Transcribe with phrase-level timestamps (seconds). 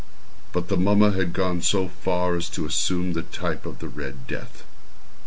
[0.51, 4.25] But the mummer had gone so far as to assume the type of the Red
[4.25, 4.63] Death.